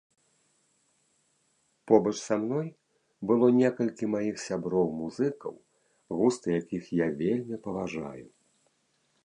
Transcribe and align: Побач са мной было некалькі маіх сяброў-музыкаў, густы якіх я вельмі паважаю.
Побач 1.91 2.13
са 2.27 2.35
мной 2.45 2.67
было 3.31 3.47
некалькі 3.61 4.05
маіх 4.13 4.35
сяброў-музыкаў, 4.47 5.53
густы 6.21 6.47
якіх 6.61 6.83
я 7.05 7.11
вельмі 7.21 7.55
паважаю. 7.67 8.27